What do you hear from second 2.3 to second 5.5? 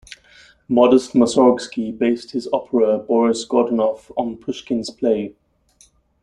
his opera "Boris Godunov" on Pushkin's play.